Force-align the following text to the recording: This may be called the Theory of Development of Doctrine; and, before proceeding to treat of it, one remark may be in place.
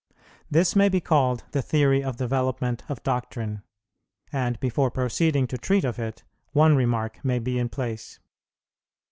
This 0.49 0.75
may 0.75 0.89
be 0.89 0.99
called 0.99 1.43
the 1.51 1.61
Theory 1.61 2.03
of 2.03 2.15
Development 2.17 2.81
of 2.89 3.03
Doctrine; 3.03 3.61
and, 4.33 4.59
before 4.59 4.89
proceeding 4.89 5.45
to 5.45 5.59
treat 5.59 5.83
of 5.83 5.99
it, 5.99 6.23
one 6.53 6.75
remark 6.75 7.23
may 7.23 7.37
be 7.37 7.59
in 7.59 7.69
place. 7.69 8.17